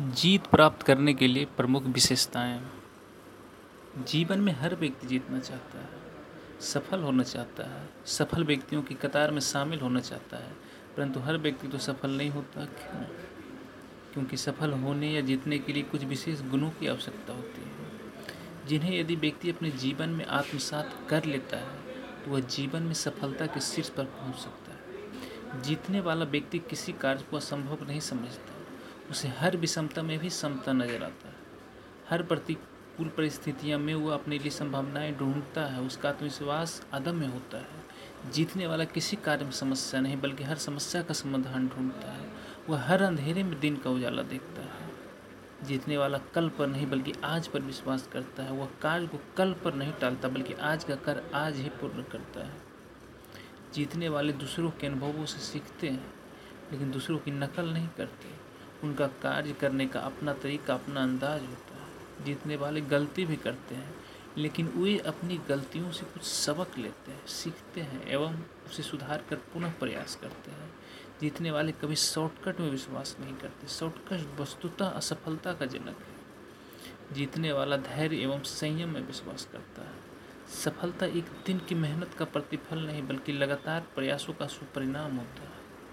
जीत 0.00 0.46
प्राप्त 0.46 0.82
करने 0.82 1.14
के 1.14 1.26
लिए 1.28 1.44
प्रमुख 1.44 1.82
विशेषताएँ। 1.84 2.70
जीवन 3.98 4.40
में 4.40 4.52
हर 4.52 4.74
व्यक्ति 4.74 5.06
जीतना 5.06 5.38
चाहता 5.38 5.78
है, 5.78 5.88
सफल 6.60 7.00
होना 7.00 7.22
चाहता 7.22 7.68
है, 7.70 7.88
सफल 8.06 8.44
व्यक्तियों 8.44 8.82
की 8.82 8.94
कतार 8.94 9.30
में 9.30 9.40
शामिल 9.40 9.80
होना 9.80 10.00
चाहता 10.00 10.36
है, 10.36 10.52
परंतु 10.96 11.20
हर 11.20 11.36
व्यक्ति 11.36 11.68
तो 11.68 11.78
सफल 11.78 12.10
नहीं 12.10 12.30
होता, 12.30 12.64
क्यों? 12.64 13.02
क्योंकि 14.12 14.36
सफल 14.36 14.72
होने 14.72 15.10
या 15.10 15.20
जीतने 15.20 15.58
के 15.58 15.72
लिए 15.72 15.82
कुछ 15.82 16.04
विशेष 16.04 16.40
गुणों 16.42 16.70
की 16.70 16.86
आवश्यकता 16.86 17.32
होती 17.32 17.62
है। 17.62 18.68
जिन्हें 18.68 19.00
यदि 19.00 19.16
व्यक्ति 19.16 19.50
अपने 19.50 19.70
जीवन 19.70 20.08
में 20.08 20.26
आत्मसात 20.26 20.94
कर 21.08 21.24
लेता 21.24 21.56
है 21.56 21.78
तो 22.24 22.30
वह 22.30 22.40
जीवन 22.40 22.82
में 22.82 22.94
सफलता 22.94 23.46
के 23.46 23.60
शीर्ष 23.60 23.88
पर 23.88 24.04
पहुँच 24.04 24.36
सकता 24.36 24.72
है। 24.72 25.62
जीतने 25.62 26.00
वाला 26.00 26.24
व्यक्ति 26.24 26.58
किसी 26.58 26.92
कार्य 26.92 27.24
को 27.30 27.36
असंभव 27.36 27.86
नहीं 27.86 28.00
समझता। 28.00 28.59
उसे 29.10 29.28
हर 29.28 29.56
विषमता 29.56 30.02
में 30.02 30.18
भी 30.18 30.30
समता 30.30 30.72
नज़र 30.72 31.02
आता 31.02 31.28
है। 31.28 31.34
हर 32.10 32.22
प्रतिकूल 32.22 33.08
परिस्थितियों 33.08 33.78
में 33.78 33.94
वो 33.94 34.10
अपने 34.10 34.38
लिए 34.38 34.50
संभावनाएँ 34.50 35.16
ढूंढता 35.16 35.60
है, 35.60 35.80
उसका 35.80 36.08
आत्मविश्वास 36.08 36.86
अदम 36.92 37.16
में 37.16 37.28
होता 37.28 37.58
है। 37.58 38.30
जीतने 38.32 38.66
वाला 38.66 38.84
किसी 38.84 39.16
कार्य 39.16 39.44
में 39.44 39.52
समस्या 39.52 40.00
नहीं, 40.00 40.20
बल्कि 40.20 40.44
हर 40.44 40.56
समस्या 40.56 41.02
का 41.02 41.14
समाधान 41.14 41.68
ढूंढता 41.68 42.12
है। 42.12 42.28
वह 42.68 42.80
हर 42.80 43.02
अंधेरे 43.02 43.42
में 43.42 43.60
दिन 43.60 43.76
का 43.76 43.90
उजाला 43.90 44.22
देखता 44.22 44.62
है। 44.62 44.90
जीतने 45.64 45.96
वाला 45.96 46.18
कल 46.18 46.48
पर 46.48 46.66
नहीं, 46.66 46.86
बल्कि 46.86 47.12
आज 47.24 47.48
पर 47.48 47.60
विश्वास 47.60 48.08
करता 48.12 48.42
है। 48.42 48.52
वह 48.52 48.68
कार्य 48.82 49.06
को 49.06 49.18
कल 49.36 49.52
पर 49.52 49.74
नहीं 49.74 49.92
टालता, 49.92 50.28
बल्कि 50.28 50.54
आज 50.54 50.84
का 50.84 50.94
कर 50.94 51.30
आज 51.34 51.56
ही 51.56 51.68
पूर्ण 51.68 52.02
करता 52.02 52.46
है। 52.46 52.52
जीतने 53.74 54.08
वाले 54.08 54.32
दूसरों 54.32 54.70
के 54.70 54.86
अनुभवों 54.86 55.26
से 55.26 55.38
सीखते 55.38 55.88
हैं, 55.88 56.14
लेकिन 56.72 56.90
दूसरों 56.90 57.18
की 57.18 57.30
नकल 57.30 57.68
नहीं 57.68 57.88
करते। 57.88 58.49
उनका 58.84 59.06
कार्य 59.06 59.52
करने 59.52 59.86
का 59.86 60.00
अपना 60.00 60.32
तरीका, 60.32 60.74
अपना 60.74 61.02
अंदाज 61.02 61.40
होता 61.40 61.74
है। 61.74 62.24
जीतने 62.24 62.56
वाले 62.56 62.80
गलती 62.80 63.24
भी 63.24 63.36
करते 63.36 63.74
हैं, 63.74 63.94
लेकिन 64.38 64.66
वे 64.66 64.98
अपनी 64.98 65.40
गलतियों 65.48 65.92
से 65.92 66.04
कुछ 66.04 66.22
सबक 66.22 66.78
लेते 66.78 67.12
हैं, 67.12 67.26
सीखते 67.26 67.80
हैं 67.80 68.08
एवं 68.08 68.36
उसे 68.66 68.82
सुधार 68.82 69.24
कर 69.30 69.36
पुनः 69.36 69.72
प्रयास 69.72 70.16
करते 70.16 70.50
हैं। 70.50 70.74
जीतने 71.20 71.50
वाले 71.50 71.72
कभी 71.72 71.96
शॉर्टकट 71.96 72.60
में 72.60 72.70
विश्वास 72.70 73.16
नहीं 73.20 73.34
करते। 73.34 73.66
शॉर्टकट 73.66 74.40
वस्तुतः 74.40 74.86
असफलता 74.86 75.52
का 75.52 75.66
जनक 75.66 75.86
है। 75.86 76.20
जीतने 77.12 77.52
वाला 77.52 77.76
धैर्य 77.76 78.16
एवं 78.16 78.40
संयम 78.42 78.88
में 78.88 79.06
विश्वास 79.06 79.48
करता 79.52 79.82
है। 79.82 80.10
सफलता 80.64 81.06
एक 81.06 81.24
दिन 81.46 81.58
की 81.58 81.74
मेहनत 81.74 82.14
का 82.14 82.24
प्रतिफल 82.24 82.78
नहीं, 82.78 83.02
बल्कि 83.02 83.32
लगातार 83.32 83.86
प्रयासों 83.94 84.34
का 84.34 84.46
सुपरिणाम 84.46 85.16
होता 85.16 85.42
है। 85.42 85.49